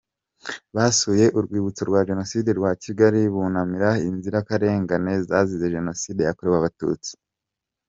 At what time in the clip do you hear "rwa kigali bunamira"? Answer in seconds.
2.59-3.89